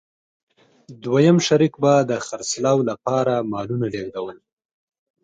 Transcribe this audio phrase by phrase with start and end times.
[1.03, 4.37] دویم شریک به د خرڅلاو لپاره مالونه لېږدول.